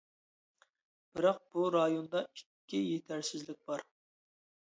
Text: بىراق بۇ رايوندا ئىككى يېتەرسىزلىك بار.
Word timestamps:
بىراق 1.17 1.41
بۇ 1.57 1.65
رايوندا 1.75 2.23
ئىككى 2.23 2.79
يېتەرسىزلىك 2.81 3.61
بار. 3.71 3.85